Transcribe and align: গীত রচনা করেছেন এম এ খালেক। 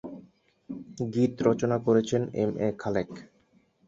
গীত 1.13 1.33
রচনা 1.47 1.77
করেছেন 1.85 2.21
এম 2.41 2.51
এ 2.59 2.67
খালেক। 2.81 3.09